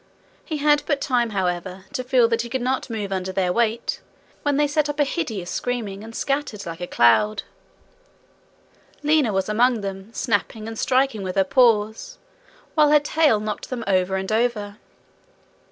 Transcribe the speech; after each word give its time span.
He 0.43 0.57
had 0.57 0.81
but 0.87 0.99
time, 0.99 1.29
however, 1.29 1.85
to 1.93 2.03
feel 2.03 2.27
that 2.29 2.41
he 2.41 2.49
could 2.49 2.59
not 2.63 2.89
move 2.89 3.11
under 3.11 3.31
their 3.31 3.53
weight, 3.53 4.01
when 4.41 4.57
they 4.57 4.65
set 4.65 4.89
up 4.89 4.99
a 4.99 5.03
hideous 5.03 5.51
screaming, 5.51 6.03
and 6.03 6.15
scattered 6.15 6.65
like 6.65 6.81
a 6.81 6.87
cloud. 6.87 7.43
Lina 9.03 9.31
was 9.31 9.47
among 9.47 9.81
them, 9.81 10.11
snapping 10.11 10.67
and 10.67 10.79
striking 10.79 11.21
with 11.21 11.35
her 11.35 11.43
paws, 11.43 12.17
while 12.73 12.89
her 12.89 12.99
tail 12.99 13.39
knocked 13.39 13.69
them 13.69 13.83
over 13.85 14.15
and 14.15 14.31
over. 14.31 14.77